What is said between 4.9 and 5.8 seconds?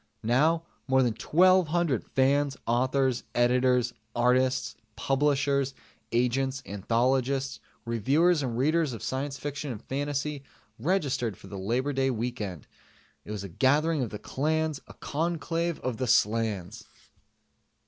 publishers,